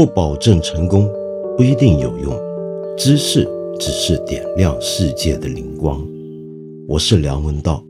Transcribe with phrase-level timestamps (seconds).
[0.00, 1.06] 不保证成功，
[1.58, 2.34] 不一定有用。
[2.96, 3.46] 知识
[3.78, 6.02] 只是点亮世界的灵光。
[6.88, 7.84] 我是梁文道。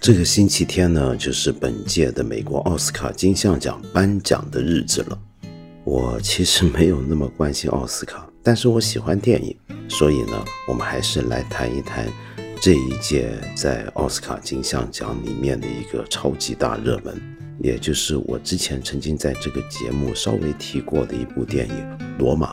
[0.00, 5.16] 这个星期天呢，就是本届的美国奥斯卡金像奖颁奖的日子了。
[5.84, 9.56] 我其实没有那么关心奥斯卡，但是我喜欢电影，
[9.92, 12.08] 所以呢，我们还是来谈一谈
[12.60, 17.20] 这一届在奥斯卡金像奖里面的一个超级大热门，
[17.60, 21.74] 也就是我之前曾经在这个节目稍微提过的一部电影
[22.18, 22.52] 《罗马》。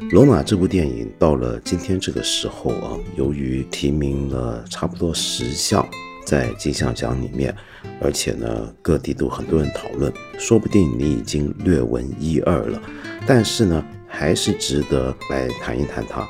[0.10, 5.86] 《罗马》这部电影到了今天这个时候啊，由于提名了差不多十项。
[6.26, 7.54] 在金像奖里面，
[8.00, 12.80] 而且呢，各地都很多人讨论，说不定你已经略闻一二了。
[13.26, 16.26] 但是呢，还是值得来谈一谈它。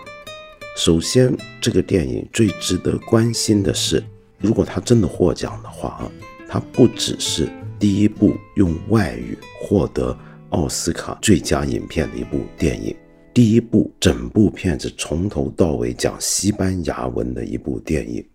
[0.76, 4.02] 首先，这个电影最值得关心的是，
[4.38, 6.10] 如果它真的获奖的话啊，
[6.48, 10.16] 它不只是第一部用外语获得
[10.50, 12.94] 奥斯卡最佳影片的一部电影，
[13.32, 18.26] 第一部整部片子从头到尾讲西班牙文的一部电影，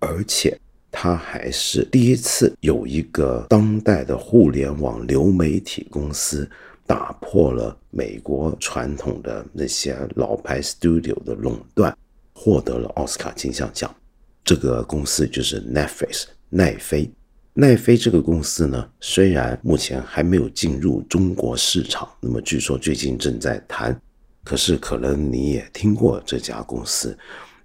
[0.00, 0.56] 而且。
[0.92, 6.50] 它还是第一次有一个当代的互联网流媒体公司
[6.90, 11.96] 打破了美国传统的那些老牌 studio 的垄断，
[12.32, 13.94] 获得了奥斯卡金像奖。
[14.42, 17.08] 这个公司就是 Netflix 奈飞。
[17.54, 23.96] 奈飞这个公司呢，虽然目前还没有进入中国市场，那么据说最近正在谈，
[24.42, 27.16] 可是可能你也听过这家公司。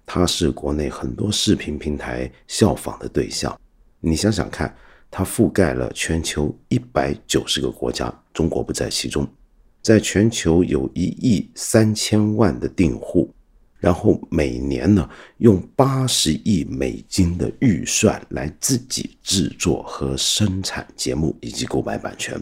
[0.06, 3.60] 它是国内很多视频平台效仿的对象，
[3.98, 4.72] 你想想看，
[5.10, 9.26] 它覆盖了全球一百九十个国家，中国不在其中，
[9.82, 13.32] 在全球有一亿三千万的订户，
[13.78, 22.40] 然后每年呢用八十亿美金的预算来自己制作和生产节目以及购买版权。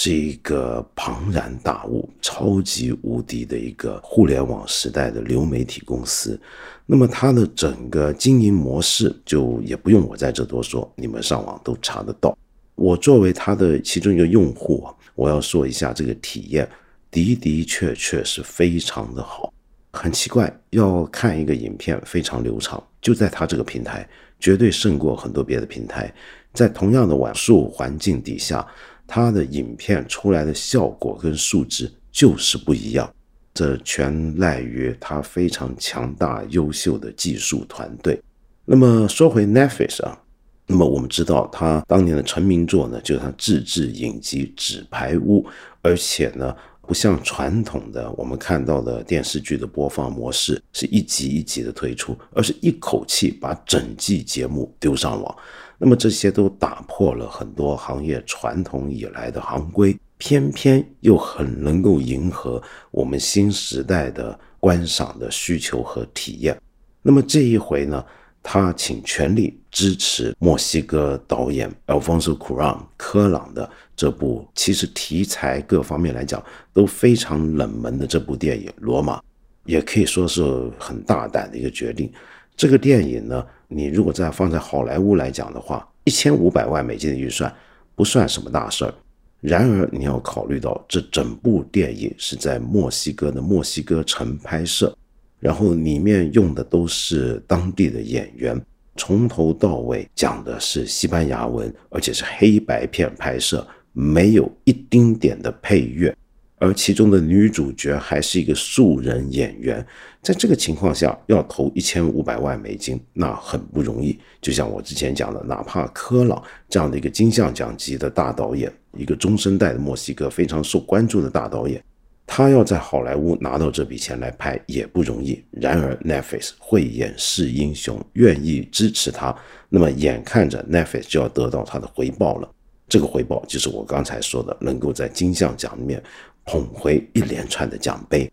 [0.00, 6.40] 是一个庞然大物、超级无敌的一个互联网时代的流媒体公司。
[6.86, 12.38] 那么它的整个经营模式就也不用我在这多说，你们上网都查得到。
[12.76, 14.86] 我作为它的其中一个用户，
[15.16, 16.70] 我要说一下这个体验
[17.10, 19.52] 的的确确是非常的好。
[19.94, 26.14] 很奇怪，要看一个影片非常流畅，就在它这个平台，绝对胜过很多别的平台。
[26.54, 28.64] 在同样的网速环境底下。
[29.08, 33.10] 它的影片出来的效果跟数值就是不一样，
[33.54, 38.20] 这全赖于它非常强大、优秀的技术团队。
[38.66, 40.20] 那么说回 Netflix 啊，
[40.66, 45.42] 那么我们知道它当年的成名作呢，就是它自制影集《纸牌屋》，
[45.80, 55.36] 而且呢，不像传统的我们看到的电视剧的播放模式是一集一集的推出，而是一口气把整季节目丢上网。
[55.80, 66.60] 那么这些都打破了很多行业传统以来的行规，偏偏又很能够迎合我们新时代的观赏的需求和体验。
[67.00, 68.04] 那么这一回呢，
[68.42, 79.18] 他请全力支持墨西哥导演 Alfonso Cuarón 科朗的这部，其实题材各方面来讲都非常冷门的这部电影《罗马》，
[79.64, 80.42] 也可以说是
[80.76, 82.12] 很大胆的一个决定。
[82.56, 83.46] 这个电影呢？
[83.68, 87.54] 你如果再放在好莱坞来讲的话，一千五百万美金的预算
[87.94, 88.94] 不算什么大事儿。
[89.40, 94.96] 然而你要考虑到，这整部电影是在墨西哥的墨西哥城拍摄，
[95.38, 98.60] 然后里面用的都是当地的演员，
[98.96, 106.12] 从头到尾讲的是西班牙文，而且是黑白片拍摄，没有一丁点的配乐。
[106.58, 109.84] 而其中的女主角还是一个素人演员，
[110.22, 114.18] 在这个情况下要投一千五百万美金，那很不容易。
[114.40, 121.82] 就像我之前讲的，哪怕科朗这样的一个金像奖级的大导演，一个中生代的墨西哥非常受关注的大导演，
[122.26, 125.42] 他要在好莱坞拿到这笔钱来拍也不容易。
[125.52, 129.34] 然而，Netflix 慧眼识英雄，愿意支持他，
[129.68, 132.50] 那么眼看着 Netflix 就要得到他的回报了。
[132.88, 136.02] 这个回报就是我刚才说的，能够在金像奖里面。
[136.48, 138.32] 捧回一连串的奖杯，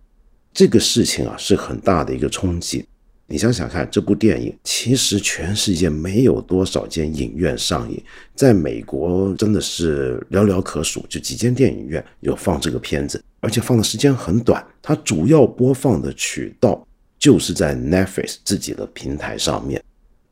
[0.54, 2.86] 这个事情啊是很大的一个冲击。
[3.28, 8.02] 你想想看，这部电影其实全世界没有多少间影院上映，
[8.34, 14.66] 在美国真的是寥寥可数，就几间电影院有放这个片子，而且放的时间很短。
[14.82, 16.88] 它主要播放的渠道
[17.20, 19.84] 就是在 Netflix 自己的平台上面。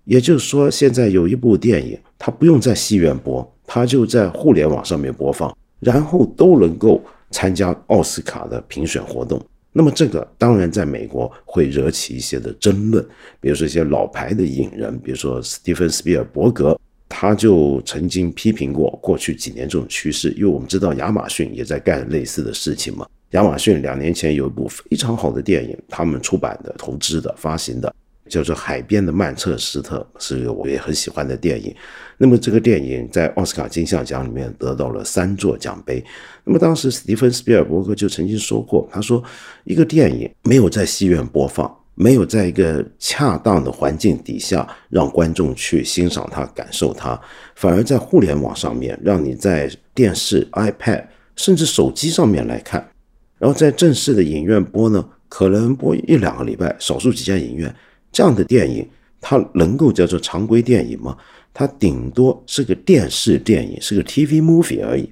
[0.05, 7.03] 也就是说，现在有一部电影，它不用在戏院播，它就在互联网上面播放，然后都能够。
[7.33, 9.43] 参加奥斯卡的评选活动，
[9.73, 13.03] 那么这个当然在美国会惹起一些的争论，
[13.41, 23.05] 比如说一些老牌的影人，比如说斯蒂芬斯皮尔伯格，他就曾经批评过过去几年这种趋势，因为我们知道亚马逊也在干类似的事情嘛。
[23.31, 27.93] 亚马逊两年前有一部非常好的电影，他们出版的、投资的、发行的。
[28.29, 31.75] 叫做《海边的曼彻斯特》，是我也很喜欢的电影。
[32.17, 36.03] 那么这个电影在奥斯卡金像奖里面得到了三座奖杯。
[36.43, 39.21] 那么当时史蒂芬斯皮尔伯格就曾经说过，他说
[39.65, 47.19] 一个电影没有在戏院播放，没有在一个恰当的环境底下让观众去欣赏它、感受它，
[47.55, 51.03] 反而在互联网上面让你在电视、iPad
[51.35, 52.89] 甚至手机上面来看，
[53.37, 57.73] 然后在正式的影院播呢，可能播一两个礼拜，少数几家影院。
[58.13, 58.87] 这样的电影，
[59.19, 61.17] 它能够叫做常规电影吗？
[61.53, 65.11] 它顶多是个电视电影，是个 TV movie 而已。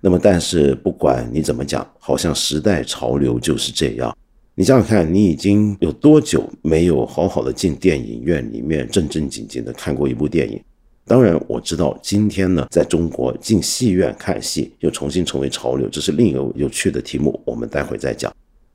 [0.00, 4.16] 那么，但是不管你怎么讲，好像时代潮流就是这样。
[4.54, 10.62] 你想想看，你已经有多久没有好好的进电影院里面正正经经的看过一部电影？
[11.06, 18.32] 当然，我知道今天呢，在中国进戏院看戏又重新成为潮流，这是另一个有趣的题目，我们待会再讲。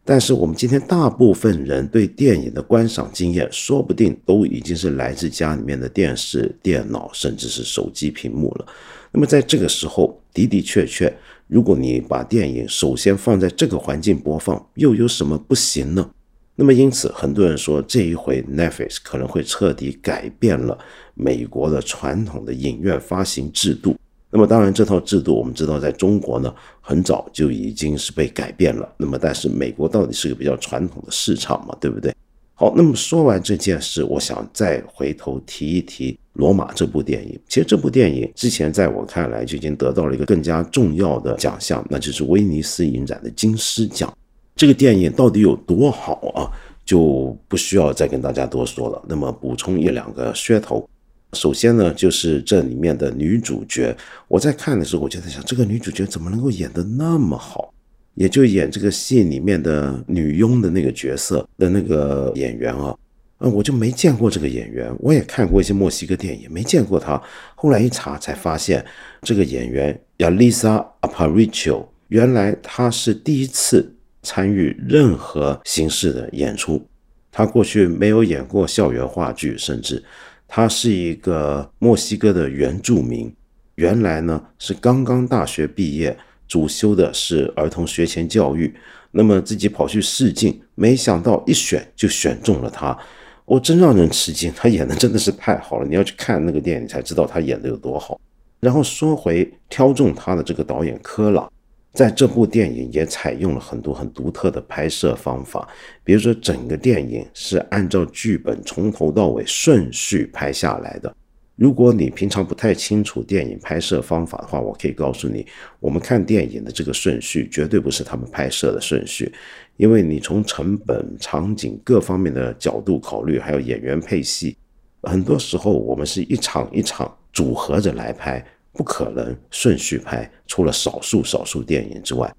[0.09, 8.65] 但是我们今天大部分人对电影的观赏经验，说不定都已经是来自家里面的电视、电脑，甚至是手机屏幕了。
[9.11, 11.13] 那么在这个时候的的确确，
[11.47, 16.09] 如果你把电影首先放在这个环境播放，又有什么不行呢？
[16.55, 20.79] 那么因此，很多人说这一回 Netflix 可能会彻底改变了
[21.15, 23.93] 美国的传统的影院发行制度。
[24.29, 28.87] 那么当然，这套制度我们知道，在中国呢，很早就已经是被改变了。
[28.97, 32.13] 那么，但是美国到底是个比较传统的市场嘛，对不对？
[32.53, 37.39] 好，那么说完这件事，我想再回头提一提《罗马》这部电影。
[37.47, 44.11] 其实这部电影之前在我看来就已经得到了一个更加重要的奖项，那就是威尼斯影展的金狮奖。
[44.55, 46.51] 这个电影到底有多好啊？
[46.83, 49.01] 就不需要再跟大家多说了。
[49.07, 50.89] 那么补充一两个噱头。
[51.33, 53.95] 首先呢，就是这里面的女主角，
[54.27, 57.73] 我在看的时候，我就在想，这个女主角怎么能够演得那么好？
[58.15, 62.95] 也就演这个戏里面的女佣的那个角色的那个演员啊，
[63.37, 64.91] 啊，我就没见过这个演员。
[64.99, 67.21] 我也看过一些墨西哥电影，没见过她。
[67.55, 68.83] 后来一查才发现，
[69.21, 73.93] 这个演员叫 Lisa Aparicio，原来她是第一次
[74.23, 76.83] 参与任何形式的演出，
[77.31, 80.01] 她过去没有演过校园话剧，甚至。
[80.47, 83.31] 他是一个墨西哥的原住民，
[83.75, 86.17] 原来呢是刚刚大学毕业，
[86.47, 88.73] 主修的是儿童学前教育，
[89.11, 92.97] 那么自己跑去试镜，没想到一选就选中了他，
[93.45, 98.19] 我真让人吃惊，他演的真的是太好了，你要去看那个电影才知道他演的有多好。
[98.59, 101.51] 然后说回挑中他的这个导演科朗。
[101.93, 105.67] 在这部电影也采用了很多很独特的拍摄方法，
[106.03, 111.15] 比如说整个电影是按照剧本从头到尾顺序拍下来的。
[111.55, 115.43] 如果你平常不太清楚电影拍摄方法的话，我可以告诉你，
[115.79, 119.33] 我们看电影的这个顺序绝对不是他们拍摄的顺序，
[119.77, 124.55] 因为你从成本、场景各方面的角度考虑，还有演员配戏，
[125.01, 128.45] 很多时候我们是一场一场组合着来拍。
[128.77, 132.31] 不可能顺序拍，除了少数少数电影之外，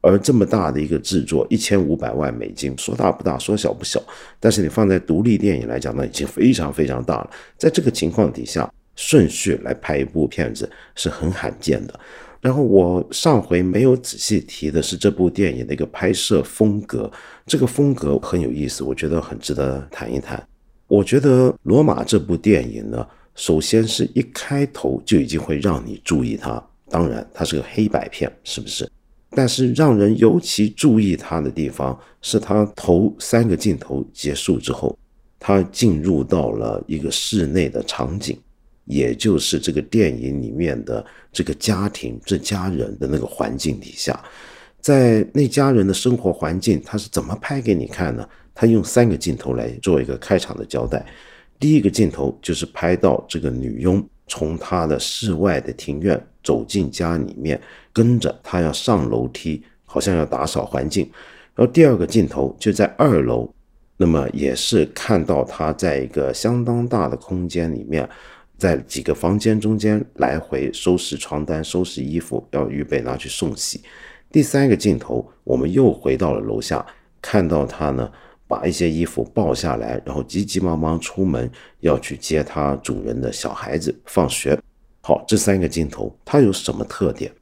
[0.00, 4.02] 而这么大的一个制作，一千五百万美金，说大不大，说小不小，
[4.40, 7.30] 但是你放在独立电影来讲，呢已经非常非常大了。
[7.58, 12.00] 在这个情况底下，顺序来拍一部片子是很罕见的。
[12.40, 17.08] 然后我上回没有仔细提的是这部电影的一个拍摄风格，
[17.46, 20.42] 这个风格很有意思，我觉得很值得谈一谈。
[20.88, 23.06] 我觉得《罗马》这部电影呢。
[23.34, 28.88] 首先是一开头就已经会让你注意它，当然它是个黑白片，是不是？
[29.30, 34.98] 但是让人尤其注意它的地方是，它头三个镜头结束之后，
[35.40, 38.38] 它进入到了一个室内的场景，
[38.84, 44.22] 也就是这个电影里面的这个家庭、这家人的那个环境底下，
[44.82, 48.28] 在那家人的生活环境，他是怎么拍给你看呢？
[48.54, 51.06] 他用三个镜头来做一个开场的交代。
[51.62, 57.60] 第一个镜头就是拍到这个女佣从她的室外的庭院走进家里面，
[57.92, 61.08] 跟着她要上楼梯，好像要打扫环境。
[61.54, 63.48] 然后第二个镜头就在二楼，
[63.96, 68.08] 那么也是看到她在一个相当大的空间里面，
[68.58, 73.80] 在几个房间中间来回收拾床单、收拾衣服，要预备拿去送洗。
[74.32, 76.84] 第三个镜头，我们又回到了楼下，
[77.20, 78.10] 看到她呢。
[78.52, 84.60] 把一些衣服抱下来，然后急急忙忙出门要去接他主人的小孩子放学。
[85.00, 87.32] 好，这三个镜头它有什么特点？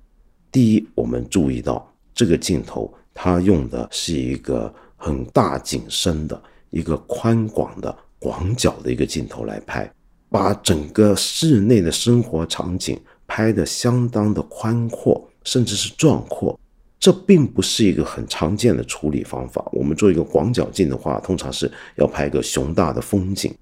[0.52, 6.40] 第一，我们注意到这个镜头它用的是一个很大景深的
[6.70, 9.92] 一个宽广的广角的一个镜头来拍，
[10.28, 16.56] 把整个室内的生活场景拍得相当的宽阔，甚至是壮阔。
[17.00, 19.66] 这并不是一个很常见的处理方法。
[19.72, 23.52] 我们做一个广角镜的话，通常是要拍一个雄大的风景，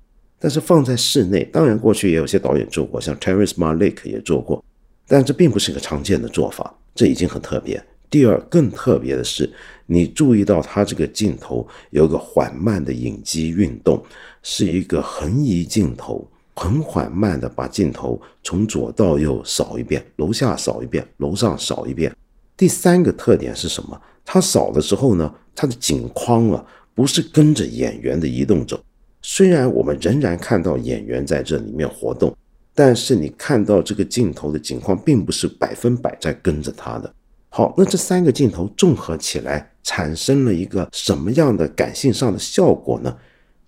[0.40, 4.62] 但是放在室内，当然过去也有些导演做过，像 Terrence Malick 也做过，
[5.06, 7.80] 但这并不是一个常见的做法，这已经很特别。
[8.10, 9.48] 第二，更特别的是，
[9.86, 14.02] 你注意到它这个镜头有个缓慢的影机运动，
[14.42, 16.26] 是一个横移镜头，
[16.56, 22.12] 很缓慢的把镜头从左到右扫一遍，楼下扫一遍，楼上扫一遍。
[22.58, 23.98] 第三个特点是什么？
[24.24, 26.62] 它扫的时候呢，它的景框啊
[26.92, 28.78] 不是跟着演员的移动走。
[29.22, 32.36] 虽然我们仍然看到演员在这里面活动，
[32.74, 37.14] 但是你看到这个镜头的景框并不是百分百在跟着他的。
[37.48, 43.16] 好，那这三个镜头综合起来产生了一个什么样的感性上的效果呢？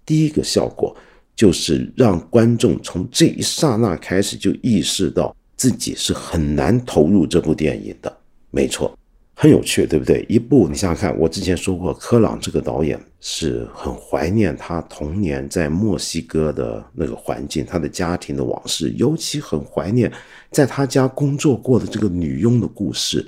[0.04, 0.96] 第一个效果
[1.36, 8.19] 就是让观众从这一刹那开始就意识到自己是很难投入这部电影的。
[8.50, 8.98] 没错，
[9.34, 10.26] 很有趣，对不对？
[10.28, 20.12] 一部你想想看，我之前说过，科朗这个导演是很怀念他童年在墨西哥的那个环境，他的家庭的往事，尤其很怀念
[20.50, 23.26] 在他家工作过的这个女佣的故事。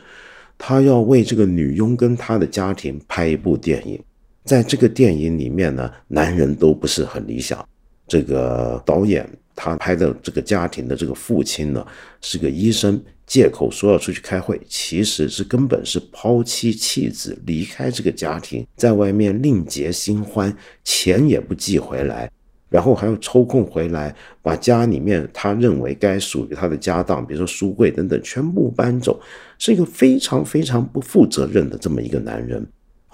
[0.59, 4.03] 他要为这个女佣跟他的家庭拍一部电影，
[4.45, 7.65] 在这个电影里面呢，男人都不是很理想。
[8.07, 11.87] 这个导演他拍的这个家庭的这个父亲呢，
[12.21, 13.03] 是个医生。
[13.33, 22.31] 借口说要出去开会，其实是根本是抛妻弃子，离开这个家庭，在外面另结新欢，钱也不寄回来，
[22.69, 29.19] 然后还要抽空回来，把家里面他认为该属于他的家当，比如说书柜等等，全部搬走，
[29.57, 32.63] 是一个非常非常不负责任的这么一个男人。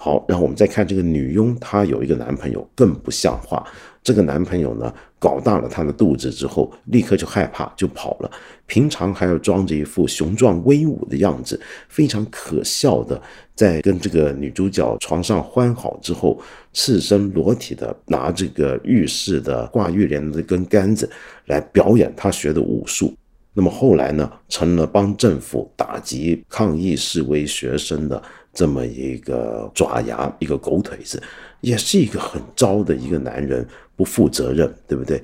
[0.01, 3.61] 好，然后我们再看这个女佣，她有一个男朋友，更不像话。
[4.01, 8.31] 这个男朋友呢，搞大了她的肚子之后，立刻就害怕，就跑了。
[8.65, 13.21] 平常还要装着一副雄壮威武的样子，非常可笑的，
[13.53, 16.41] 在跟这个女主角床上欢好之后，
[16.71, 21.11] 赤身裸体的拿这个浴室的挂浴帘的这根杆子
[21.47, 23.13] 来表演他学的武术。
[23.51, 28.23] 那么后来呢，成了帮政府打击抗议示威学生的。
[28.53, 31.21] 这么一个爪牙，一个狗腿子，
[31.61, 33.65] 也是一个很糟的一个男人，
[33.95, 35.21] 不负责任，对不对？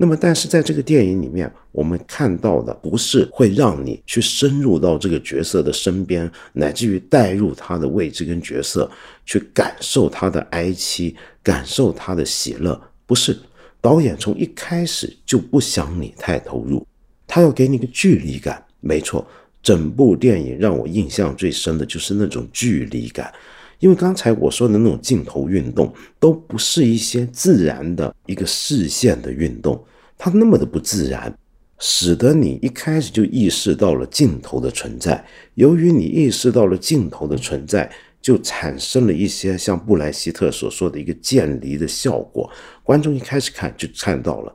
[0.00, 8.88] 那么，但是在这个电影里面，我们看到的不是会让你去深入到这个角色的身边，乃至于带入他的位置跟角色，
[9.26, 13.36] 去感受他的哀戚，感受他的喜乐，不是。
[13.80, 16.86] 导演从一开始就不想你太投入，
[17.26, 19.26] 他要给你个距离感，没错。
[19.68, 23.30] 整部电影让我印象最深的就是那种距离感，
[23.80, 29.78] 因为刚才我说的那种镜头运动都不是一些自然的一个视线的运动，
[30.16, 31.30] 它那么的不自然，
[31.78, 35.22] 使得你一开始就意识到了镜头的存在。
[35.56, 42.50] 由于你意识到了镜头的存在，就产生了一些像布莱希特所说的一个渐离的效果。
[42.82, 44.54] 观众一开始看就看到了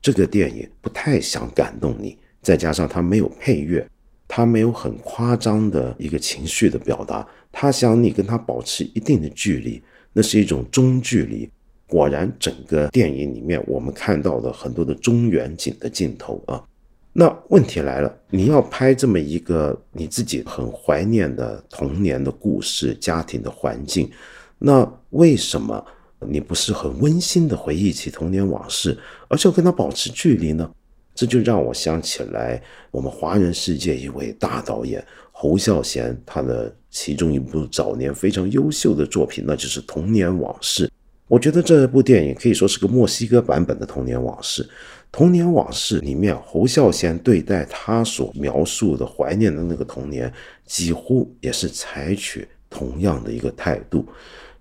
[0.00, 3.84] 这个电影不太想感动你，再加上它没有配乐。
[4.34, 9.82] 他没有很夸张的一个情绪的表达，他想你跟他保持一定的距离，
[10.14, 11.46] 那是一种中距离。
[11.86, 16.64] 果然，整个电影里面我们看到的很多的中远景的镜头啊。
[17.12, 24.10] 那问题来了，你要拍这么一个你自己很怀念的童年的故事、家庭的环境，
[24.58, 25.84] 那为什么
[26.26, 28.98] 你不是很温馨的回忆起童年往事，
[29.28, 30.70] 而是要跟他保持距离呢？
[31.14, 40.86] 这就让我想起来，我们华人世界一位大导演侯孝贤，他的其中一部早年非常优秀的作品，那就是《童年往事》。
[41.28, 44.62] 我觉得这部电影可以说是个墨西哥版本的《童年往事》。
[45.10, 50.32] 《童年往事》里面，侯孝贤对待他所描述的怀念的那个童年，
[50.66, 54.06] 几乎也是采取同样的一个态度，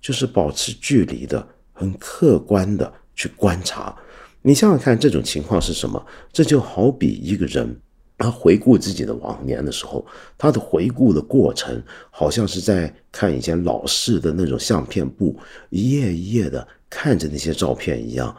[0.01, 3.95] 就是保持距离的，很客观的去观察。
[4.43, 6.03] 你想想看，这种情况是什么？
[6.33, 7.79] 这就好比一个人，
[8.17, 10.03] 他回顾自己的往年的时候，
[10.37, 11.79] 他的回顾的过程，
[12.09, 15.37] 好像是在看以前老式的那种相片簿，
[15.69, 18.35] 一页一页的看着那些照片一样。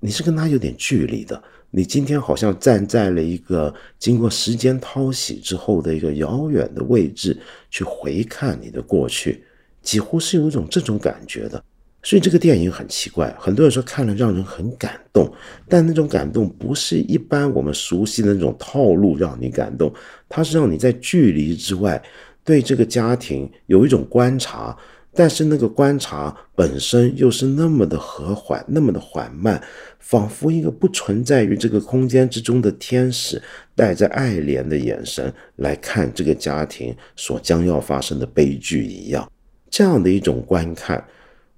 [0.00, 1.40] 你是跟他有点距离的，
[1.70, 7.38] 你今天好像站在了一个经过时间淘洗之后的一个遥远的位置，
[7.70, 9.44] 去回看你的过去，
[9.82, 11.62] 几乎是有一种这种感觉的。
[12.02, 15.32] 所以这个电影很奇怪，很多人说看了让人很感动，
[15.68, 19.92] 但那种感动不是一般我们熟悉的那种套路让你感动，
[20.28, 22.02] 它是让你在距离之外
[22.44, 24.76] 对这个家庭有一种观察，
[25.14, 29.62] 但是那个观察本身又是那么的和缓，那么的缓慢，
[30.00, 33.40] 仿佛一个不存在于这个空间之中的天使，
[33.76, 39.30] 带着爱怜的眼神来看这个家庭所将要发生的悲剧一样。
[39.70, 41.02] 这样的一种观看，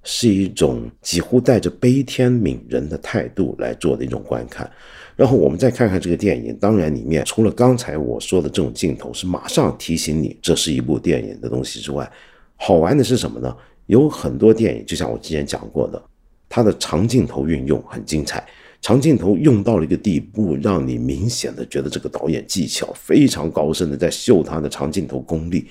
[0.04, 4.70] 是一种几乎带着悲天悯人的态度来做的一种观看。
[5.16, 12.08] 然后我们再看看这个电影，当然里面除了刚才我说的这种镜头是马上提醒你这是一部电影的东西之外，
[12.56, 13.56] 好玩的是什么呢？
[13.86, 16.02] 有很多电影，就像我之前讲过的，
[16.48, 18.44] 它的长镜头运用很精彩，
[18.80, 25.68] 长镜头用到了一个地步，让你明显的觉得这个导演技巧非常高深的在秀他的长镜头功力。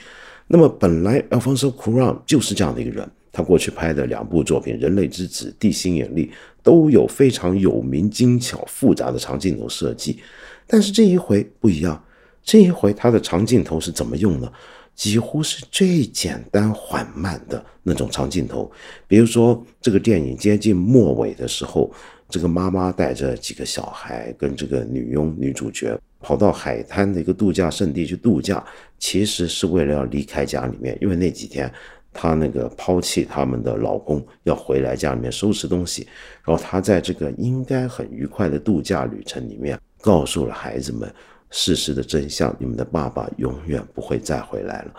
[0.47, 6.27] 那么本来 Alfonso Cuarón 就是这样的一个人，他过去拍的两部作品《人类之子》《地心引力》
[6.61, 10.19] 都有非常有名、精巧、复杂的长镜头设计，
[10.67, 12.01] 但是这一回不一样，
[12.43, 14.49] 这一回他的长镜头是怎么用呢？
[14.95, 18.71] 几乎是最简单缓慢的那种长镜头，
[19.07, 21.91] 比如说这个电影接近末尾的时候，
[22.29, 28.63] 这个妈妈带着几个小孩跟这个女佣女主角跑到海滩的一个度假胜地去度假，
[28.99, 31.73] 其实是为了要离开家里面，因为那几天
[32.13, 36.07] 她那个抛弃他们的老公要回来家里面收拾东西，
[36.45, 41.13] 然后她在这个应该很愉快的度假旅程里面告诉了孩子们。
[41.55, 44.93] 事实的真相，你们的爸爸永远不会再回来了。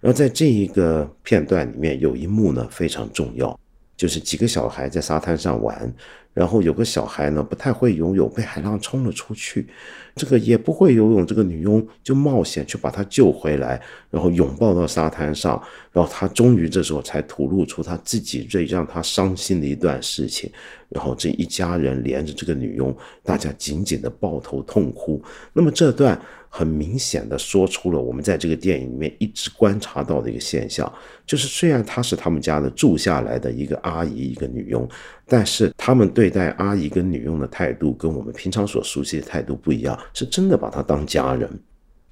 [0.00, 3.56] 然后在这一个片段里面，有一幕呢非常重要，
[3.96, 5.94] 就是几个小孩在沙滩上玩。
[6.32, 9.66] 然后有个小孩呢不太会游泳，被海浪冲了出去。
[10.14, 15.60] 这个也不会游泳，这个女佣就冒险去把他救回来，然后拥抱到沙滩上。
[15.92, 20.50] 然后他终于这时候才吐露出他自己最让他伤心的一段事情。
[20.88, 25.22] 然后这一家人连着这个女佣，大家紧紧的抱头痛哭。
[25.52, 26.20] 那么这段。
[26.52, 30.92] 很明显的说出了我们在这个电影里面一直观察到的一个现象，
[31.24, 34.86] 就是虽然她是他们家的住下来的一个阿姨，一个女佣，
[35.26, 41.48] 但是他们对待阿姨跟女佣的态度跟我们平常所熟悉的态度不一样，是真的把她当家人。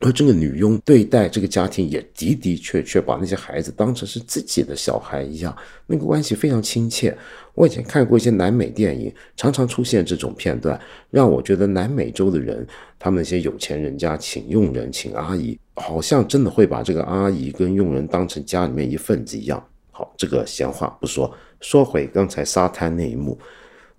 [0.01, 5.57] 而这个女佣对待这个家庭也的的确确把那些孩子当成是自己的小孩一样，
[5.87, 7.17] 那个关系非常亲切。
[7.55, 10.81] 我以前看过一些南美电影，常常出现这种片段，
[11.11, 12.65] 让我觉得南美洲的人，
[12.97, 19.61] 他们那些有钱人家请佣人、请阿姨，好像真的会把这个阿姨跟佣人当成家里面一份子一样。
[19.91, 23.37] 好，这个闲话不说，说回刚才沙滩那一幕，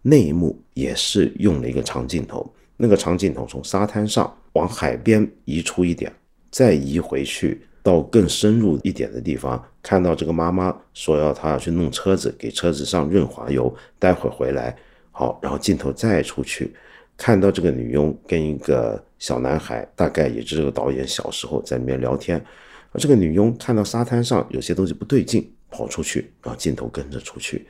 [0.02, 2.50] 那一幕也是用了一个长镜头，
[2.82, 4.36] 那个长镜头从沙滩上。
[4.54, 6.12] 往海边移出一点，
[6.50, 14.76] 再移回去到更深入一点的地方，看到这个妈妈说要她要去弄车子，给车子上润滑油，待会儿回来。
[15.12, 16.74] 好，然后镜头再出去，
[17.16, 22.44] 看到这个女佣跟一个小男孩，大概也是这个导演小时候在里面聊天。
[22.92, 27.68] 而这个女佣看到沙滩上有些东西不对劲，跑出去，然后镜头跟着出去。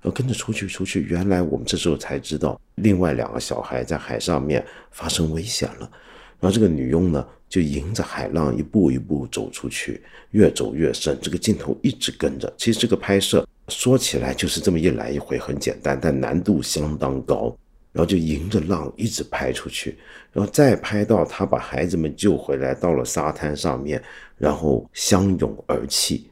[0.00, 1.02] 然后跟着出去，出去。
[1.02, 5.90] 原来我们这时候才知道，另外两个小孩在海上面发生危险了。
[6.38, 11.18] 然后这个女佣呢，就迎着海浪一步一步走出去，越走越深。
[11.20, 12.52] 这个镜头一直跟着。
[12.56, 17.56] 其实这个拍摄说起来就是这么一来一回很简单，但难度相当高。
[17.92, 19.96] 然后就迎着浪一直拍出去，
[20.30, 24.02] 然后再拍到他把孩子们救回来，到了沙滩上面，
[24.36, 26.28] 然后相拥而泣，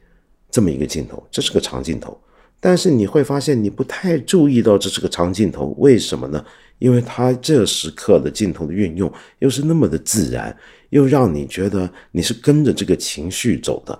[0.51, 1.27] 这么一个镜头。
[1.31, 2.21] 这是个长镜头。
[2.67, 6.43] 但是你会发现，你不太注意到这是个长镜头，为什么呢？
[6.79, 10.57] 因为它这时刻的镜头的运用又是那么的自然，
[10.89, 13.99] 又让你觉得你是跟着这个情绪走的，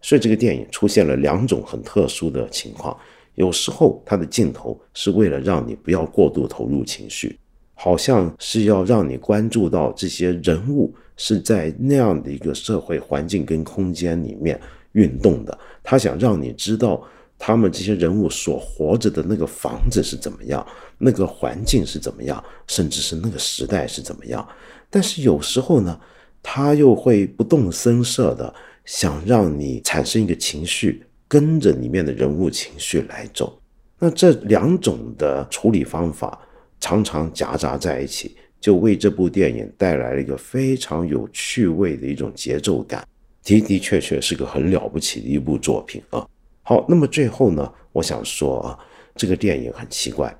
[0.00, 2.96] 所以这个电影出现了两种很特殊的情况。
[3.34, 7.38] 有时候它的镜头是为了让你不要过度投入情绪，
[7.74, 14.58] 好像是要让你关注到这些人物是在那样的一个社会环境跟空间里面
[14.92, 17.06] 运动的，他想让你知道。
[17.38, 20.66] 他们这些人物所活着的那个房子是怎么样，
[20.98, 24.46] 那个环境是怎么样，甚至是那个时代是怎么样？
[24.88, 26.00] 但是有时候呢，
[26.42, 33.60] 他又会不动声色的想让你产生一个情绪，跟着里面的人物情绪来走。
[33.98, 36.38] 那这两种的处理方法
[36.80, 43.06] 常常夹杂在一起，就为这部电影带来了一个非常有趣味的一种节奏感，
[43.42, 46.26] 的的确确是个很了不起的一部作品啊。
[46.68, 48.76] 好，那么最后呢，我想说啊，
[49.14, 50.36] 这个电影很奇怪。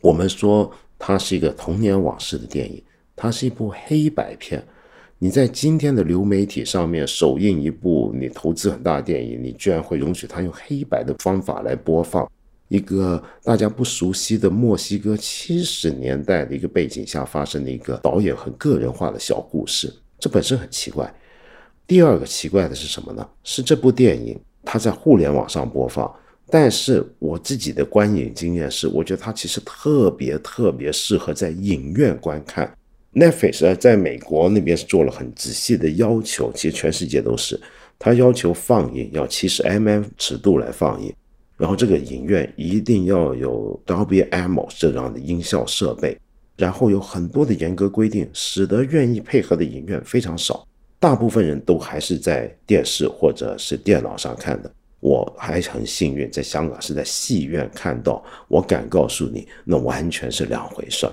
[0.00, 2.82] 我们说它是一个童年往事的电影，
[3.14, 4.66] 它是一部黑白片。
[5.18, 12.26] 你在今天的流媒体上面首映一部你投资很大的电影，你居然会容许它用黑白的方法来播放
[12.68, 21.14] 一个大家不熟悉的墨西哥七十年代的一个背景下发生的一个导演很个人化的小故事，这本身很奇怪。
[21.86, 23.28] 第二个奇怪的是什么呢？
[23.44, 24.40] 是这部电影。
[24.66, 26.12] 它在互联网上播放，
[26.50, 32.70] 但是我自己的观影经验是，我觉得它其实特别特别适合在影院观看。
[33.14, 37.58] Netflix 在美国那边是做了很仔细的要求，其实全世界都是，
[37.98, 41.10] 它要求放映要七十 mm 尺度来放映，
[41.56, 46.18] 然后这个影院一定要有 Dolby Atmos 这样的音效设备，
[46.58, 50.66] 然后有很多的严格规定，使得愿意配合的影院非常少，
[50.98, 54.70] 大部分人都还是在电视或者是电脑上看的。
[55.00, 58.24] 我还很幸运，在香港是在戏院看到。
[58.48, 61.12] 我敢告诉你，那完全是两回事儿。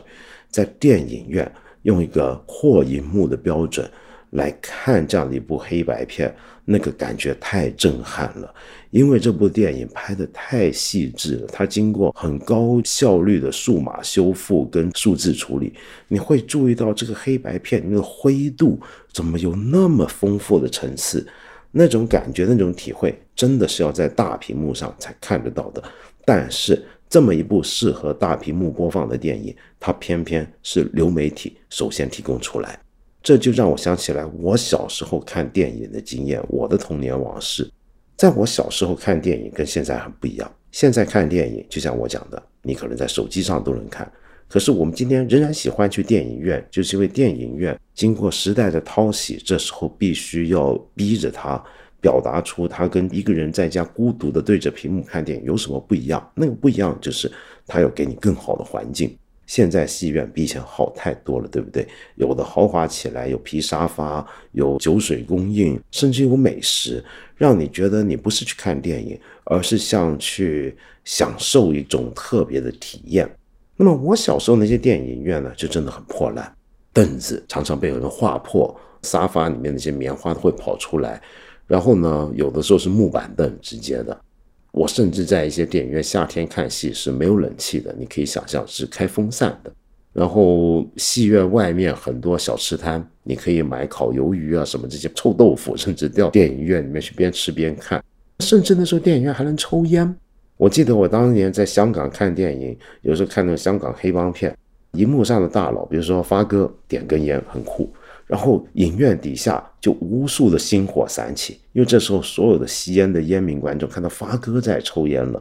[0.50, 3.88] 在电影院用一个破银幕的标准
[4.32, 6.34] 来看这样的一部黑白片，
[6.66, 8.54] 那个感觉太震撼了。
[8.92, 15.74] 因为这部电影拍的太细致了，它经过很高效率的数码修复跟数字处理，
[16.08, 18.80] 你会注意到这个黑白片那个灰度
[19.12, 21.28] 怎么有那么丰富的层次。
[21.76, 25.84] 那种感觉，那种体会，真的是要在大屏幕上才看得到的。
[26.24, 32.80] 但是，这么一部适合大屏幕播放的电影，它偏偏是流媒体首先提供出来，
[33.24, 37.68] 这就让我想起来我小时候看电影的经验，我的童年往事。
[38.18, 44.12] 在我小时候看电影跟现在很不一样，现在看电影就像我讲的，你可能在手机上都能看。
[44.50, 51.62] 可是我们今天仍然喜欢去电影院，就是因为电影院经过时代的淘洗，这时候必须要逼着他
[52.02, 56.32] 表达出他跟一个人在家孤独的对着屏幕看电影有什么不一样。
[56.36, 57.32] 那个不一样就是
[57.66, 59.18] 他要给你更好的环境。
[59.46, 61.88] 现在戏院比以前好太多了，对不对？
[62.16, 67.04] 有的豪华起来，有皮沙发，有酒水供应，甚至有美食，
[67.36, 73.30] 让你觉得你不是去看电影，而是像去享受一种特别的体验。
[73.76, 76.56] 那么我小时候那些电影院呢，就真的很破烂，
[76.94, 81.22] 凳子常常被有人划破，沙发里面那些棉花都会跑出来，
[81.68, 84.18] 然后呢，有的时候是木板凳直接的。
[84.74, 89.72] 我甚至在一些电影院夏天看戏是没有冷气的，你可以想象是开风扇的。
[90.12, 98.04] 然后戏院外面很多小吃摊，你可以买烤鱿鱼啊什么这些臭豆腐，甚至到电影院里面去边吃边看，
[98.40, 100.16] 甚至那时候电影院还能抽烟。
[100.58, 104.56] 我记得我当年在香港看电影，有时候看那个香港黑帮片，
[104.94, 107.92] 荧幕上的大佬，比如说发哥点根烟很酷，
[108.34, 115.40] 然后影院底下就无数的星火闪起，因为这时候所有的吸烟的烟民观众看到发哥在抽烟了，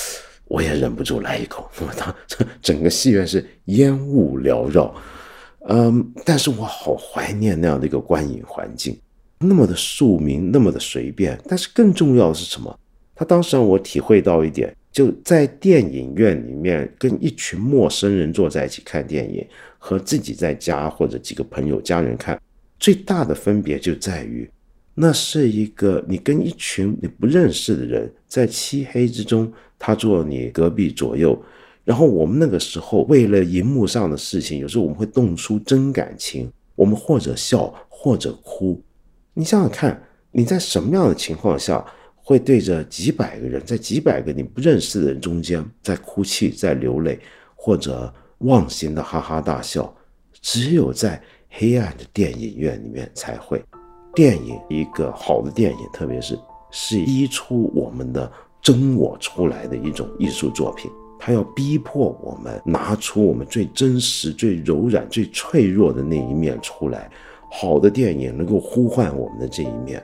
[0.48, 1.70] 我也忍不住来一口。
[1.78, 2.16] 那 么他
[2.62, 4.94] 整个戏院是烟雾缭绕，
[5.68, 8.98] 嗯，但是我好怀念那样的一个观影环境，
[9.40, 12.74] 那么的庶民，那么的随便，但是更重要的是什么？
[13.14, 19.46] 他当时让我体会到一点，就在电影院里面跟一群陌生人坐在一起看电影，
[19.82, 22.40] 和自己在家或者几个朋友家人看，
[22.78, 24.48] 最大的分别就在于，
[24.94, 31.42] 那是一个你跟一群你不认识的人在漆黑之中，他坐你隔壁左右，
[31.82, 38.80] 然后我们那个时候为了荧幕上的事情，有时候我们会动出真感情，我们或者笑或者哭，
[39.32, 41.84] 你想想看，你在什么样的情况下？
[42.22, 47.18] 会对着几百个人，在几百个你不认识的人中间，在哭泣，在流泪，
[47.56, 49.92] 或者忘形的哈哈大笑。
[50.42, 53.62] 只有在黑暗的电影院里面才会。
[54.14, 56.38] 电影一个好的电影，特别是
[56.70, 60.90] 是逼出我们的真我出来的一种艺术作品。
[61.18, 67.10] 它要逼迫我们拿出我们最真实、最柔软、最脆弱的那一面出来。
[67.50, 70.02] 好的电影能够呼唤我们的这一面。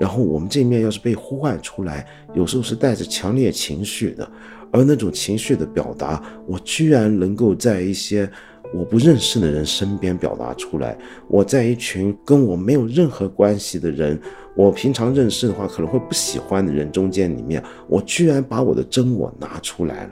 [0.00, 4.28] 然后我们这面要是被呼唤出来，有时候是带着强烈情绪的，
[4.74, 8.28] 而那种情绪的表达，我居然能够在一些
[8.74, 10.98] 我不认识的人身边表达出来。
[11.28, 14.20] 我在一群跟我没有任何关系的人，
[14.56, 20.10] 我平常认识的话可能会不喜欢的人中间里面，我居然把我的真我拿出来了。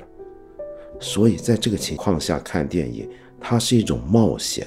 [1.00, 3.08] 所以在这个情况下看电影，
[3.40, 4.64] 它是一种冒险。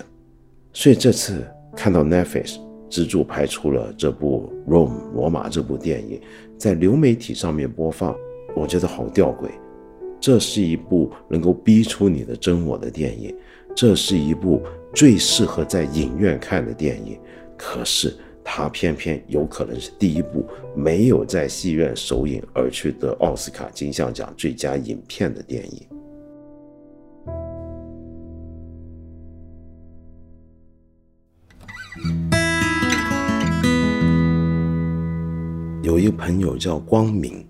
[0.74, 1.42] 所以这次
[1.74, 2.58] 看到 Netflix。
[2.88, 6.22] 资助拍出了这部《Rome》罗马这部电影，
[6.56, 8.16] 在流媒体上面播放，
[8.56, 9.50] 我觉得好吊诡。
[10.20, 13.36] 这是一部能够逼出你的真我的电影，
[13.76, 14.62] 这是一部
[14.94, 17.20] 最适合在影院看的电影。
[17.58, 25.88] 可是它偏偏有可能是第一部没有在戏院首映而去得奥斯卡金像奖最佳影片的电影。
[35.82, 37.48] 有一个朋友叫光明，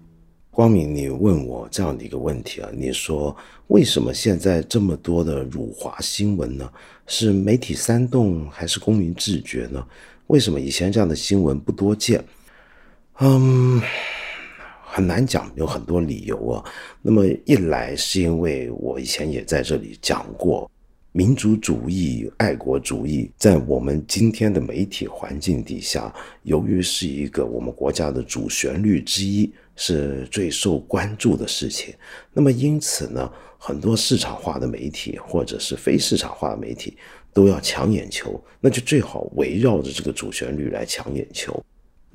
[0.55, 3.35] 光明，你问我这样的一个问题啊，你说
[3.67, 6.71] 为什么现在这么多的辱华新闻呢？
[7.07, 9.85] 是媒体煽动还是公民自觉呢？
[10.27, 12.23] 为什么以前这样的新闻不多见？
[13.19, 13.81] 嗯，
[14.81, 16.63] 很难讲，有很多理由啊。
[17.01, 20.71] 那么一来是因为我以前也在这里讲过，
[21.11, 26.13] 民族主义、爱国主义在我们今天的媒体环境底下，
[26.43, 31.93] 由于是一个我们国家的主旋律之一，是最受关注的事情。
[32.33, 36.97] 那么因此呢，很多市场化的媒体或者是非市场化的媒体
[37.33, 41.63] 都要抢眼球，那就最好围绕着这个主旋律来抢眼球。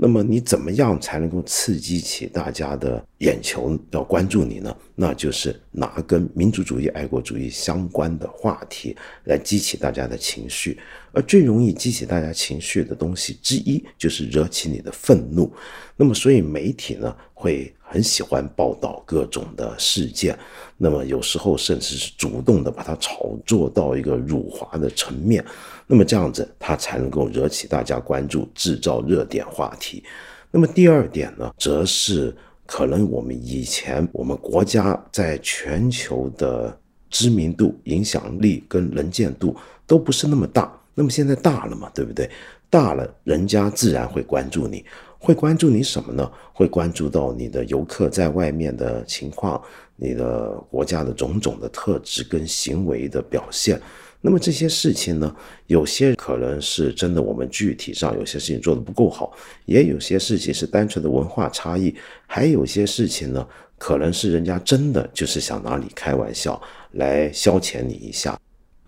[0.03, 4.75] 那么你怎么样才能够刺激起大家的眼球要关注你呢？
[4.95, 10.79] 那就是拿跟民族主义、爱国主义相关的话题来激起大家的情绪，
[11.13, 15.53] 而最容易激起大家情绪的东西之一就是惹起你的愤怒。
[15.97, 20.39] 那么，所以媒体呢会很喜欢报道各种的事件，
[20.77, 25.45] 那么有时候甚至是主动的把它炒作到一个辱华的层面。
[25.89, 30.05] 那么这样子，它才能够惹起大家关注，制造热点话题。
[30.53, 32.33] 那么第二点呢，则是
[32.65, 40.73] 可能我们以前我们国家在全球的知名度、影响力跟能见度都不是那么大。
[40.95, 42.31] 那么现在大了嘛，对不对？
[42.71, 44.85] 大了，人家自然会关注你，
[45.19, 46.31] 会关注你什么呢？
[46.53, 49.61] 会关注到你的游客在外面的情况，
[49.97, 53.81] 你的国家的种种的特质跟行为的表现。
[54.23, 55.35] 那么这些事情呢，
[55.67, 59.33] 有些可能是真的，我们具体上有些事情做得不够好，
[59.65, 61.93] 也有些事情是单纯的文化差异，
[62.27, 63.45] 还有些事情呢，
[63.79, 66.61] 可能是人家真的就是想拿你开玩笑
[66.93, 68.39] 来消遣你一下。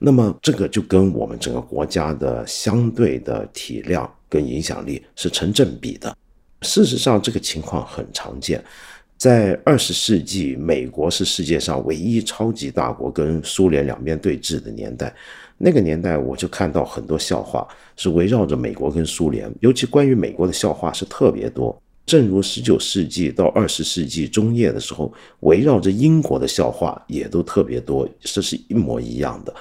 [0.04, 6.16] 那么这个就跟我们整个国家的相对的体量跟影响力是成正比的。
[6.62, 8.62] 事实上，这个情况很常见。
[9.16, 15.14] 在二十世纪，美国是世界上唯一超级大国，跟苏联两边对峙的年代。
[15.56, 21.80] 那个年代，我就看到很多笑话是围绕着美国跟苏联，尤其关于美国的笑话是特别多。
[22.04, 29.54] 正如十九世纪到二十世纪中叶的时候，围绕着英国的笑话也都特别多，这是一模一样的。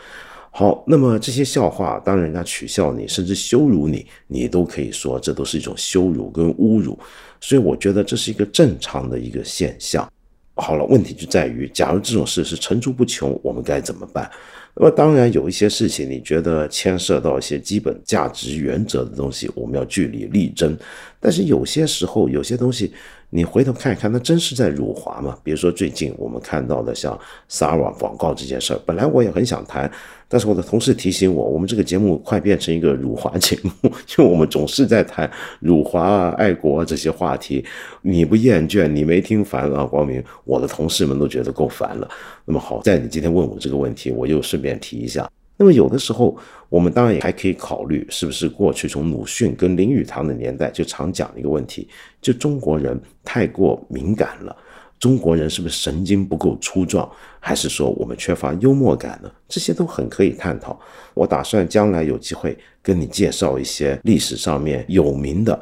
[0.53, 6.99] 好，那么这些笑话，当人家取笑你，甚至羞辱你，你都可以说这都是一种羞辱跟侮辱。
[7.39, 10.07] 所以我觉得这是一个正常的一个现象。
[10.55, 14.29] 好了，问题就在于，假如这种事是层出不穷，我们该怎么办？
[14.75, 20.77] 那么当然有一些事情，你觉得牵涉到一些基本价值原则的东西，我们要据理力争。
[21.19, 22.91] 但是有些时候，有些东西。
[23.33, 25.37] 你回头看一看，那真是在辱华吗？
[25.41, 29.89] 比如说最近我们看到的像萨瓦广告这件事儿，本来我也很想谈，
[30.31, 33.71] 但是我的同事提醒我，我们这个节目快变成一个辱华节目，
[34.17, 37.61] 因为我们总是在谈辱华啊、爱国啊这些话题，
[38.01, 39.83] 你不厌倦，你没听烦啊？
[39.83, 42.09] 光明，我的同事们都觉得够烦了。
[42.45, 45.29] 那么好在你今天问我这个问题，我又顺便提一下。
[45.61, 46.35] 那么有的时候，
[46.69, 51.87] 我们当然也还可以考虑，是不是过去从鲁迅跟林语堂的年代就常讲的一个问题，
[52.19, 54.57] 就中国人太过敏感了，
[54.97, 57.07] 中国人是不是神经不够粗壮，
[57.39, 59.31] 还是说我们缺乏幽默感呢？
[59.47, 60.79] 这些都很可以探讨。
[61.13, 65.59] 我打算将来有机会跟你介绍一些历史上面有名的、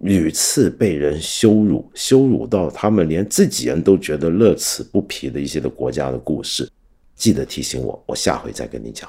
[0.00, 6.70] 屡次被人羞辱、羞辱到他们连自己人都觉得乐此不疲的一些的国家的故事。
[7.16, 9.08] 记得提醒我，我下回再跟你讲。